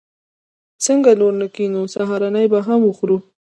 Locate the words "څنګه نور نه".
0.85-1.47